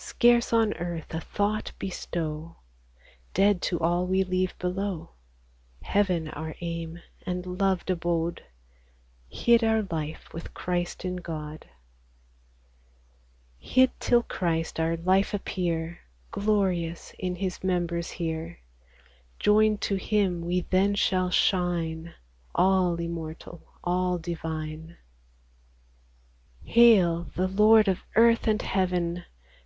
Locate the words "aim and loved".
6.60-7.90